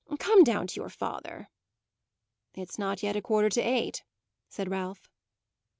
Come 0.17 0.43
down 0.43 0.65
to 0.65 0.75
your 0.79 0.89
father." 0.89 1.49
"It's 2.55 2.79
not 2.79 3.03
yet 3.03 3.15
a 3.15 3.21
quarter 3.21 3.49
to 3.49 3.61
eight," 3.61 4.03
said 4.49 4.67
Ralph. 4.67 5.11